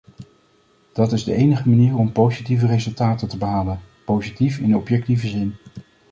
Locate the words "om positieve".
1.97-2.67